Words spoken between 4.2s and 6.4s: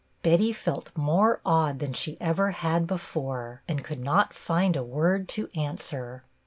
find a word to answer.